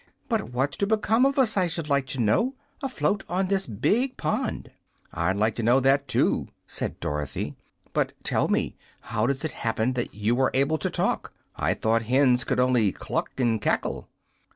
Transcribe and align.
But 0.27 0.49
what's 0.49 0.77
to 0.77 0.87
become 0.87 1.27
of 1.27 1.37
us, 1.37 1.55
I 1.55 1.67
should 1.67 1.87
like 1.87 2.07
to 2.07 2.19
know, 2.19 2.55
afloat 2.81 3.23
on 3.29 3.45
this 3.49 3.67
big 3.67 4.17
pond?" 4.17 4.71
"I'd 5.13 5.37
like 5.37 5.53
to 5.57 5.61
know 5.61 5.79
that, 5.79 6.07
too," 6.07 6.47
said 6.65 6.99
Dorothy. 6.99 7.55
"But, 7.93 8.13
tell 8.23 8.47
me; 8.47 8.75
how 9.01 9.27
does 9.27 9.45
it 9.45 9.51
happen 9.51 9.93
that 9.93 10.15
you 10.15 10.41
are 10.41 10.49
able 10.55 10.79
to 10.79 10.89
talk? 10.89 11.33
I 11.55 11.75
thought 11.75 12.01
hens 12.01 12.43
could 12.43 12.59
only 12.59 12.91
cluck 12.91 13.39
and 13.39 13.61
cackle." 13.61 14.09